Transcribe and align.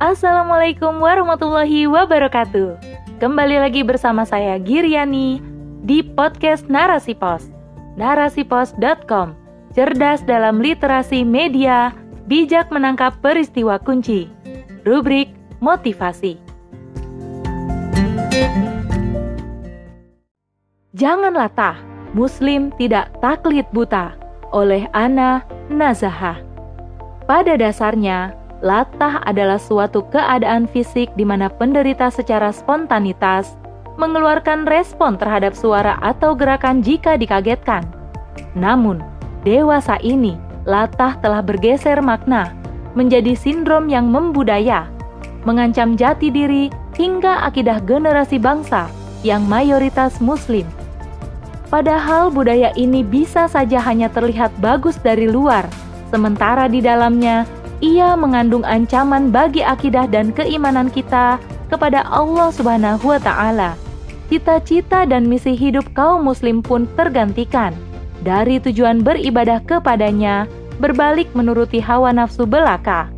Assalamualaikum 0.00 0.96
warahmatullahi 1.04 1.84
wabarakatuh. 1.84 2.80
Kembali 3.20 3.60
lagi 3.60 3.84
bersama 3.84 4.24
saya 4.24 4.56
Giriani 4.56 5.44
di 5.84 6.00
podcast 6.00 6.64
Narasi 6.72 7.12
Pos. 7.12 7.52
Narasipos.com. 8.00 9.36
Cerdas 9.76 10.24
dalam 10.24 10.56
literasi 10.56 11.20
media, 11.20 11.92
bijak 12.24 12.72
menangkap 12.72 13.12
peristiwa 13.20 13.76
kunci. 13.76 14.24
Rubrik 14.88 15.36
motivasi. 15.60 16.40
Jangan 20.96 21.36
latah, 21.36 21.76
Muslim 22.16 22.72
tidak 22.80 23.12
taklid 23.20 23.68
buta 23.76 24.16
oleh 24.48 24.88
Ana 24.96 25.44
Nazahah. 25.68 26.40
Pada 27.28 27.60
dasarnya, 27.60 28.39
latah 28.60 29.24
adalah 29.24 29.56
suatu 29.56 30.04
keadaan 30.12 30.68
fisik 30.68 31.08
di 31.16 31.24
mana 31.24 31.48
penderita 31.48 32.12
secara 32.12 32.52
spontanitas 32.52 33.56
mengeluarkan 33.96 34.64
respon 34.68 35.20
terhadap 35.20 35.52
suara 35.52 36.00
atau 36.00 36.32
gerakan 36.32 36.80
jika 36.80 37.20
dikagetkan. 37.20 37.84
Namun, 38.56 39.04
dewasa 39.44 40.00
ini 40.00 40.36
latah 40.64 41.16
telah 41.20 41.44
bergeser 41.44 42.00
makna 42.00 42.52
menjadi 42.96 43.36
sindrom 43.36 43.88
yang 43.88 44.08
membudaya, 44.08 44.88
mengancam 45.44 45.96
jati 45.96 46.32
diri 46.32 46.68
hingga 46.96 47.44
akidah 47.48 47.80
generasi 47.84 48.36
bangsa 48.36 48.88
yang 49.24 49.44
mayoritas 49.48 50.20
Muslim. 50.20 50.64
Padahal 51.70 52.34
budaya 52.34 52.74
ini 52.74 53.06
bisa 53.06 53.46
saja 53.46 53.78
hanya 53.78 54.10
terlihat 54.10 54.50
bagus 54.58 54.98
dari 54.98 55.30
luar, 55.30 55.70
sementara 56.10 56.66
di 56.66 56.82
dalamnya 56.82 57.46
ia 57.80 58.12
mengandung 58.16 58.64
ancaman 58.64 59.32
bagi 59.32 59.64
akidah 59.64 60.04
dan 60.08 60.32
keimanan 60.36 60.92
kita 60.92 61.40
kepada 61.72 62.04
Allah 62.08 62.52
Subhanahu 62.52 63.08
wa 63.08 63.20
taala. 63.20 63.76
Cita-cita 64.30 65.08
dan 65.08 65.26
misi 65.26 65.58
hidup 65.58 65.90
kaum 65.96 66.22
muslim 66.22 66.62
pun 66.62 66.86
tergantikan 66.94 67.74
dari 68.22 68.62
tujuan 68.62 69.02
beribadah 69.02 69.58
kepadanya 69.64 70.46
berbalik 70.78 71.26
menuruti 71.34 71.82
hawa 71.82 72.14
nafsu 72.14 72.46
belaka. 72.46 73.10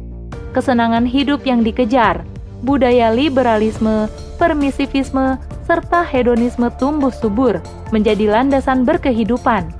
Kesenangan 0.56 1.04
hidup 1.04 1.44
yang 1.44 1.60
dikejar, 1.60 2.24
budaya 2.64 3.12
liberalisme, 3.12 4.08
permisivisme, 4.40 5.36
serta 5.66 6.02
hedonisme 6.02 6.68
tumbuh 6.78 7.12
subur 7.12 7.62
menjadi 7.94 8.30
landasan 8.30 8.82
berkehidupan 8.82 9.70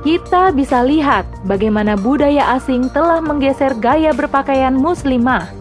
kita 0.00 0.48
bisa 0.56 0.80
lihat 0.80 1.28
bagaimana 1.44 1.92
budaya 1.92 2.56
asing 2.56 2.88
telah 2.88 3.20
menggeser 3.20 3.76
gaya 3.76 4.16
berpakaian 4.16 4.72
muslimah 4.72 5.52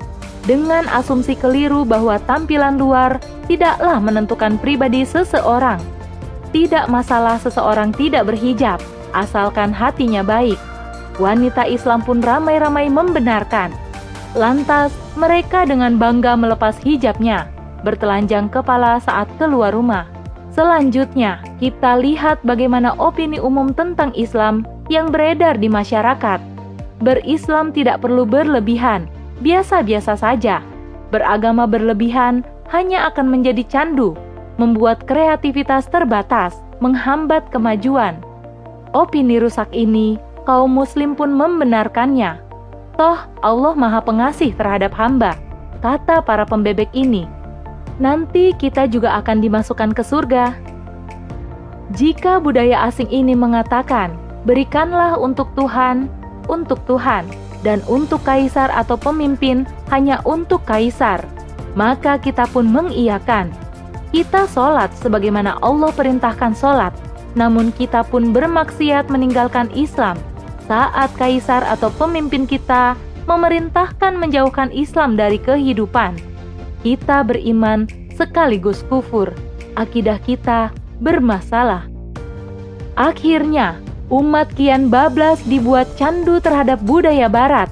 dengan 0.47 0.87
asumsi 0.89 1.35
keliru 1.35 1.83
bahwa 1.83 2.15
tampilan 2.23 2.79
luar 2.79 3.19
tidaklah 3.51 3.99
menentukan 3.99 4.55
pribadi 4.57 5.03
seseorang. 5.03 5.77
Tidak 6.49 6.89
masalah 6.89 7.37
seseorang 7.37 7.93
tidak 7.93 8.25
berhijab, 8.25 8.81
asalkan 9.13 9.69
hatinya 9.69 10.25
baik. 10.25 10.57
Wanita 11.21 11.67
Islam 11.69 12.01
pun 12.01 12.23
ramai-ramai 12.23 12.89
membenarkan. 12.89 13.69
Lantas, 14.33 14.89
mereka 15.13 15.67
dengan 15.67 15.99
bangga 15.99 16.33
melepas 16.33 16.79
hijabnya, 16.81 17.51
bertelanjang 17.85 18.47
kepala 18.49 18.97
saat 19.03 19.29
keluar 19.37 19.75
rumah. 19.75 20.18
Selanjutnya, 20.59 21.39
kita 21.63 21.95
lihat 22.03 22.43
bagaimana 22.43 22.91
opini 22.99 23.39
umum 23.39 23.71
tentang 23.71 24.11
Islam 24.11 24.67
yang 24.91 25.07
beredar 25.07 25.55
di 25.55 25.71
masyarakat. 25.71 26.43
Berislam 26.99 27.71
tidak 27.71 28.03
perlu 28.03 28.27
berlebihan, 28.27 29.07
biasa-biasa 29.39 30.19
saja. 30.19 30.59
Beragama 31.15 31.63
berlebihan 31.63 32.43
hanya 32.75 33.07
akan 33.07 33.31
menjadi 33.31 33.63
candu, 33.71 34.19
membuat 34.59 35.07
kreativitas 35.07 35.87
terbatas, 35.87 36.59
menghambat 36.83 37.47
kemajuan. 37.55 38.19
Opini 38.91 39.39
rusak 39.39 39.71
ini, 39.71 40.19
kaum 40.43 40.75
muslim 40.75 41.15
pun 41.15 41.31
membenarkannya. 41.39 42.35
Toh 42.99 43.31
Allah 43.47 43.73
maha 43.79 44.03
pengasih 44.03 44.51
terhadap 44.59 44.91
hamba, 44.91 45.39
kata 45.79 46.19
para 46.19 46.43
pembebek 46.43 46.91
ini 46.91 47.38
nanti 47.99 48.55
kita 48.55 48.87
juga 48.87 49.19
akan 49.19 49.43
dimasukkan 49.43 49.91
ke 49.91 50.03
surga. 50.03 50.55
Jika 51.93 52.39
budaya 52.39 52.87
asing 52.87 53.11
ini 53.11 53.35
mengatakan, 53.35 54.15
"Berikanlah 54.47 55.19
untuk 55.19 55.51
Tuhan, 55.53 56.07
untuk 56.47 56.79
Tuhan, 56.87 57.27
dan 57.61 57.83
untuk 57.91 58.23
kaisar 58.23 58.71
atau 58.71 58.95
pemimpin 58.95 59.67
hanya 59.91 60.23
untuk 60.23 60.63
kaisar," 60.63 61.21
maka 61.75 62.15
kita 62.17 62.47
pun 62.49 62.65
mengiyakan. 62.71 63.51
Kita 64.09 64.49
sholat 64.49 64.89
sebagaimana 64.97 65.61
Allah 65.61 65.93
perintahkan 65.93 66.57
sholat, 66.57 66.95
namun 67.37 67.69
kita 67.75 68.01
pun 68.07 68.33
bermaksiat 68.33 69.05
meninggalkan 69.11 69.69
Islam 69.77 70.17
saat 70.69 71.09
kaisar 71.17 71.65
atau 71.65 71.89
pemimpin 71.97 72.45
kita 72.45 72.93
memerintahkan 73.25 74.17
menjauhkan 74.17 74.69
Islam 74.73 75.17
dari 75.17 75.41
kehidupan 75.41 76.28
kita 76.83 77.23
beriman 77.23 77.87
sekaligus 78.15 78.83
kufur. 78.87 79.31
Akidah 79.79 80.19
kita 80.23 80.75
bermasalah. 80.99 81.87
Akhirnya, 82.99 83.79
umat 84.11 84.51
kian 84.59 84.91
bablas 84.91 85.39
dibuat 85.47 85.87
candu 85.95 86.43
terhadap 86.43 86.83
budaya 86.83 87.31
barat. 87.31 87.71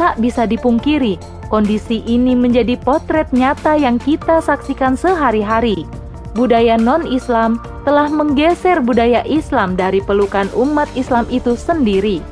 Tak 0.00 0.16
bisa 0.16 0.48
dipungkiri, 0.48 1.20
kondisi 1.52 2.00
ini 2.08 2.32
menjadi 2.32 2.80
potret 2.80 3.28
nyata 3.36 3.76
yang 3.76 4.00
kita 4.00 4.40
saksikan 4.40 4.96
sehari-hari. 4.96 5.84
Budaya 6.32 6.80
non-Islam 6.80 7.60
telah 7.84 8.08
menggeser 8.08 8.80
budaya 8.80 9.20
Islam 9.28 9.76
dari 9.76 10.00
pelukan 10.00 10.48
umat 10.56 10.88
Islam 10.96 11.28
itu 11.28 11.52
sendiri. 11.52 12.24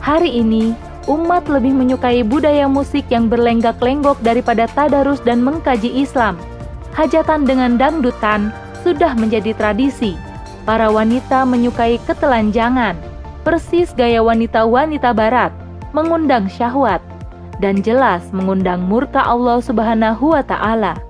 Hari 0.00 0.40
ini, 0.40 0.72
umat 1.08 1.48
lebih 1.48 1.72
menyukai 1.72 2.20
budaya 2.20 2.68
musik 2.68 3.08
yang 3.08 3.32
berlenggak-lenggok 3.32 4.20
daripada 4.20 4.68
tadarus 4.68 5.18
dan 5.24 5.40
mengkaji 5.40 5.88
Islam. 6.04 6.36
Hajatan 6.92 7.48
dengan 7.48 7.80
dangdutan 7.80 8.52
sudah 8.84 9.16
menjadi 9.16 9.56
tradisi. 9.56 10.14
Para 10.68 10.92
wanita 10.92 11.48
menyukai 11.48 11.96
ketelanjangan, 12.04 12.92
persis 13.40 13.88
gaya 13.96 14.20
wanita-wanita 14.20 15.16
barat, 15.16 15.48
mengundang 15.96 16.44
syahwat, 16.52 17.00
dan 17.64 17.80
jelas 17.80 18.20
mengundang 18.30 18.84
murka 18.84 19.24
Allah 19.24 19.64
Subhanahu 19.64 20.36
wa 20.36 20.44
Ta'ala. 20.44 21.00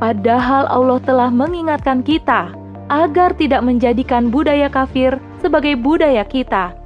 Padahal 0.00 0.64
Allah 0.72 1.00
telah 1.04 1.28
mengingatkan 1.28 2.00
kita 2.00 2.56
agar 2.88 3.36
tidak 3.36 3.60
menjadikan 3.60 4.32
budaya 4.32 4.72
kafir 4.72 5.20
sebagai 5.44 5.76
budaya 5.76 6.24
kita 6.24 6.79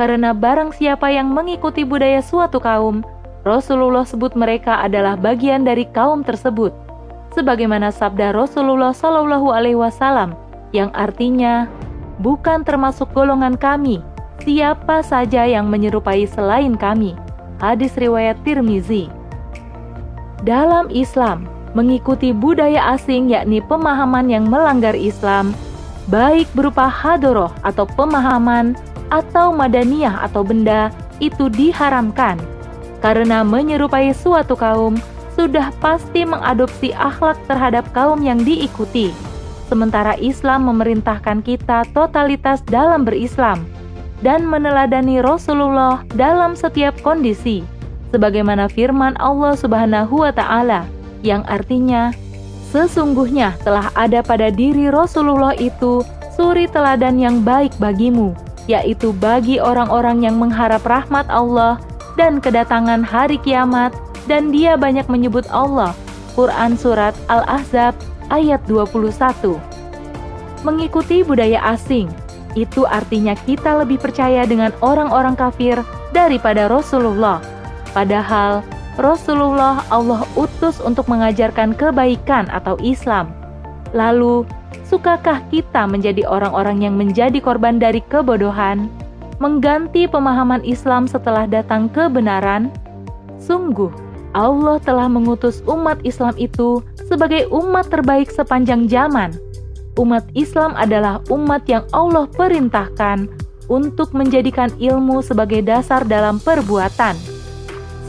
karena 0.00 0.32
barang 0.32 0.72
siapa 0.72 1.12
yang 1.12 1.28
mengikuti 1.28 1.84
budaya 1.84 2.24
suatu 2.24 2.56
kaum, 2.56 3.04
Rasulullah 3.44 4.08
sebut 4.08 4.32
mereka 4.32 4.80
adalah 4.80 5.12
bagian 5.12 5.60
dari 5.60 5.84
kaum 5.92 6.24
tersebut. 6.24 6.72
Sebagaimana 7.36 7.92
sabda 7.92 8.32
Rasulullah 8.32 8.96
Shallallahu 8.96 9.52
Alaihi 9.52 9.76
Wasallam 9.76 10.32
yang 10.72 10.88
artinya 10.96 11.68
bukan 12.16 12.64
termasuk 12.64 13.12
golongan 13.12 13.60
kami 13.60 14.00
siapa 14.40 15.04
saja 15.04 15.44
yang 15.44 15.68
menyerupai 15.68 16.24
selain 16.24 16.80
kami. 16.80 17.12
Hadis 17.60 17.92
riwayat 18.00 18.40
Tirmizi. 18.40 19.12
Dalam 20.48 20.88
Islam, 20.88 21.44
mengikuti 21.76 22.32
budaya 22.32 22.96
asing 22.96 23.28
yakni 23.28 23.60
pemahaman 23.60 24.32
yang 24.32 24.48
melanggar 24.48 24.96
Islam, 24.96 25.52
baik 26.08 26.48
berupa 26.56 26.88
hadoroh 26.88 27.52
atau 27.60 27.84
pemahaman 27.84 28.72
atau 29.10 29.50
madaniyah 29.50 30.24
atau 30.30 30.46
benda 30.46 30.94
itu 31.18 31.50
diharamkan 31.52 32.38
karena 33.04 33.42
menyerupai 33.42 34.14
suatu 34.14 34.54
kaum 34.56 34.96
sudah 35.34 35.72
pasti 35.80 36.22
mengadopsi 36.26 36.92
akhlak 36.92 37.38
terhadap 37.48 37.86
kaum 37.96 38.20
yang 38.20 38.40
diikuti. 38.44 39.10
Sementara 39.70 40.18
Islam 40.18 40.66
memerintahkan 40.66 41.46
kita 41.46 41.86
totalitas 41.94 42.60
dalam 42.66 43.06
berislam 43.06 43.62
dan 44.20 44.44
meneladani 44.44 45.22
Rasulullah 45.22 46.02
dalam 46.12 46.58
setiap 46.58 46.92
kondisi. 47.00 47.64
Sebagaimana 48.10 48.66
firman 48.66 49.14
Allah 49.22 49.54
Subhanahu 49.54 50.26
wa 50.26 50.34
taala 50.34 50.84
yang 51.22 51.46
artinya 51.46 52.10
sesungguhnya 52.74 53.54
telah 53.62 53.88
ada 53.94 54.20
pada 54.20 54.50
diri 54.50 54.90
Rasulullah 54.90 55.54
itu 55.54 56.02
suri 56.34 56.66
teladan 56.66 57.22
yang 57.22 57.46
baik 57.46 57.70
bagimu 57.78 58.34
yaitu 58.70 59.10
bagi 59.18 59.58
orang-orang 59.58 60.22
yang 60.22 60.38
mengharap 60.38 60.86
rahmat 60.86 61.26
Allah 61.26 61.82
dan 62.14 62.38
kedatangan 62.38 63.02
hari 63.02 63.42
kiamat 63.42 63.90
dan 64.30 64.54
dia 64.54 64.78
banyak 64.78 65.10
menyebut 65.10 65.42
Allah. 65.50 65.90
Quran 66.38 66.78
Surat 66.78 67.12
Al-Ahzab 67.26 67.98
ayat 68.30 68.62
21 68.70 69.58
Mengikuti 70.62 71.26
budaya 71.26 71.58
asing, 71.74 72.06
itu 72.54 72.86
artinya 72.86 73.34
kita 73.34 73.82
lebih 73.82 73.98
percaya 73.98 74.46
dengan 74.46 74.70
orang-orang 74.78 75.34
kafir 75.34 75.82
daripada 76.14 76.70
Rasulullah. 76.70 77.42
Padahal, 77.90 78.62
Rasulullah 79.00 79.82
Allah 79.88 80.22
utus 80.36 80.78
untuk 80.78 81.08
mengajarkan 81.08 81.74
kebaikan 81.74 82.46
atau 82.52 82.76
Islam. 82.84 83.39
Lalu, 83.90 84.46
sukakah 84.86 85.42
kita 85.50 85.86
menjadi 85.86 86.26
orang-orang 86.26 86.86
yang 86.86 86.94
menjadi 86.94 87.38
korban 87.42 87.82
dari 87.82 88.02
kebodohan, 88.06 88.86
mengganti 89.42 90.06
pemahaman 90.06 90.62
Islam 90.62 91.10
setelah 91.10 91.46
datang 91.48 91.90
kebenaran? 91.90 92.70
Sungguh, 93.40 93.90
Allah 94.36 94.78
telah 94.78 95.10
mengutus 95.10 95.64
umat 95.66 95.98
Islam 96.06 96.38
itu 96.38 96.84
sebagai 97.10 97.50
umat 97.50 97.90
terbaik 97.90 98.30
sepanjang 98.30 98.86
zaman. 98.86 99.34
Umat 99.98 100.22
Islam 100.38 100.78
adalah 100.78 101.18
umat 101.34 101.66
yang 101.66 101.82
Allah 101.90 102.30
perintahkan 102.30 103.26
untuk 103.66 104.14
menjadikan 104.14 104.70
ilmu 104.78 105.18
sebagai 105.18 105.66
dasar 105.66 106.06
dalam 106.06 106.38
perbuatan 106.38 107.40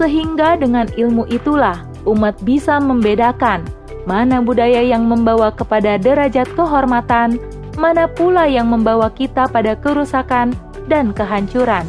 sehingga 0.01 0.57
dengan 0.57 0.89
ilmu 0.97 1.29
itulah 1.29 1.85
umat 2.09 2.33
bisa 2.41 2.81
membedakan 2.81 3.61
mana 4.09 4.41
budaya 4.41 4.81
yang 4.81 5.05
membawa 5.05 5.53
kepada 5.53 5.97
derajat 6.01 6.49
kehormatan, 6.57 7.37
mana 7.77 8.09
pula 8.09 8.49
yang 8.49 8.69
membawa 8.69 9.09
kita 9.13 9.47
pada 9.47 9.77
kerusakan 9.77 10.53
dan 10.89 11.13
kehancuran. 11.13 11.85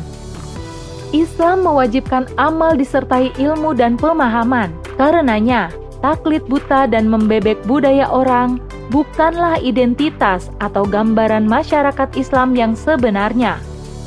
Islam 1.13 1.65
mewajibkan 1.69 2.25
amal 2.41 2.73
disertai 2.73 3.33
ilmu 3.37 3.77
dan 3.77 4.01
pemahaman. 4.01 4.73
Karenanya, 4.97 5.69
taklid 6.01 6.41
buta 6.49 6.89
dan 6.89 7.09
membebek 7.09 7.61
budaya 7.69 8.09
orang 8.09 8.57
bukanlah 8.89 9.61
identitas 9.61 10.49
atau 10.61 10.85
gambaran 10.89 11.45
masyarakat 11.45 12.09
Islam 12.17 12.57
yang 12.57 12.73
sebenarnya. 12.73 13.61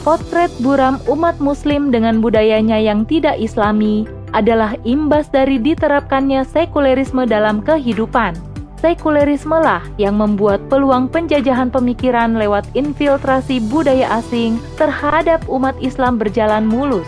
Potret 0.06 0.54
buram 0.62 1.02
umat 1.10 1.42
muslim 1.42 1.90
dengan 1.90 2.22
budayanya 2.22 2.78
yang 2.78 3.10
tidak 3.10 3.42
islami 3.42 4.06
adalah 4.36 4.76
imbas 4.84 5.32
dari 5.32 5.56
diterapkannya 5.56 6.44
sekulerisme 6.44 7.24
dalam 7.24 7.64
kehidupan. 7.64 8.36
Sekulerisme 8.84 9.56
lah 9.56 9.80
yang 9.96 10.20
membuat 10.20 10.60
peluang 10.68 11.08
penjajahan 11.08 11.72
pemikiran 11.72 12.36
lewat 12.36 12.68
infiltrasi 12.76 13.64
budaya 13.72 14.20
asing 14.20 14.60
terhadap 14.76 15.40
umat 15.48 15.74
Islam 15.80 16.20
berjalan 16.20 16.68
mulus. 16.68 17.08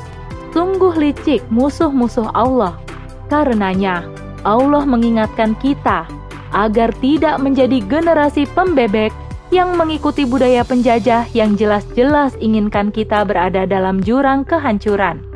Sungguh 0.56 0.96
licik 0.96 1.44
musuh-musuh 1.52 2.32
Allah. 2.32 2.80
Karenanya, 3.28 4.08
Allah 4.48 4.88
mengingatkan 4.88 5.60
kita 5.60 6.08
agar 6.56 6.96
tidak 7.04 7.36
menjadi 7.44 7.84
generasi 7.84 8.48
pembebek 8.56 9.12
yang 9.52 9.76
mengikuti 9.76 10.24
budaya 10.24 10.64
penjajah 10.64 11.28
yang 11.36 11.60
jelas-jelas 11.60 12.36
inginkan 12.40 12.96
kita 12.96 13.28
berada 13.28 13.68
dalam 13.68 14.00
jurang 14.00 14.48
kehancuran. 14.48 15.27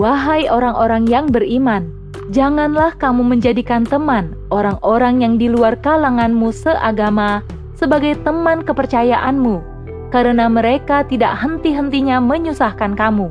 Wahai 0.00 0.48
orang-orang 0.48 1.04
yang 1.04 1.28
beriman, 1.28 1.92
janganlah 2.32 2.96
kamu 2.96 3.20
menjadikan 3.20 3.84
teman 3.84 4.32
orang-orang 4.48 5.20
yang 5.20 5.36
di 5.36 5.52
luar 5.52 5.76
kalanganmu 5.76 6.56
seagama 6.56 7.44
sebagai 7.76 8.16
teman 8.24 8.64
kepercayaanmu, 8.64 9.60
karena 10.08 10.48
mereka 10.48 11.04
tidak 11.04 11.36
henti-hentinya 11.36 12.16
menyusahkan 12.16 12.96
kamu. 12.96 13.28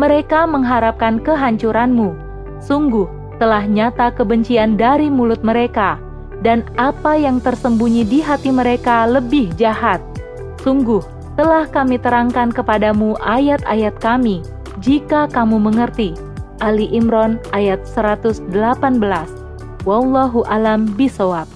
Mereka 0.00 0.48
mengharapkan 0.48 1.20
kehancuranmu. 1.20 2.16
Sungguh, 2.64 3.04
telah 3.36 3.68
nyata 3.68 4.08
kebencian 4.16 4.80
dari 4.80 5.12
mulut 5.12 5.44
mereka 5.44 6.00
dan 6.40 6.64
apa 6.80 7.12
yang 7.20 7.44
tersembunyi 7.44 8.08
di 8.08 8.24
hati 8.24 8.48
mereka 8.48 9.04
lebih 9.04 9.52
jahat. 9.60 10.00
Sungguh, 10.64 11.04
telah 11.36 11.68
kami 11.68 12.00
terangkan 12.00 12.48
kepadamu 12.48 13.20
ayat-ayat 13.20 14.00
kami, 14.00 14.40
jika 14.80 15.28
kamu 15.30 15.60
mengerti. 15.60 16.12
Ali 16.64 16.88
Imran 16.88 17.36
ayat 17.52 17.84
118. 17.84 18.48
Wallahu 19.84 20.40
alam 20.48 20.88
bisawab. 20.96 21.55